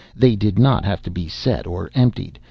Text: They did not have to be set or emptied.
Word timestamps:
They 0.15 0.35
did 0.35 0.57
not 0.57 0.83
have 0.83 1.03
to 1.03 1.11
be 1.11 1.27
set 1.27 1.67
or 1.67 1.91
emptied. 1.93 2.39